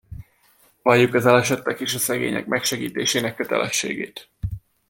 [0.81, 4.29] Valljuk az elesettek és a szegények megsegítésének kötelességét.